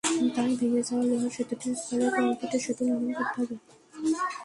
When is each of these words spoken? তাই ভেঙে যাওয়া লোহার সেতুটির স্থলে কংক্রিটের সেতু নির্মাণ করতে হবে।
তাই 0.35 0.51
ভেঙে 0.59 0.81
যাওয়া 0.87 1.03
লোহার 1.09 1.31
সেতুটির 1.37 1.73
স্থলে 1.79 2.07
কংক্রিটের 2.17 2.61
সেতু 2.65 2.81
নির্মাণ 2.87 3.11
করতে 3.17 3.37
হবে। 3.41 3.55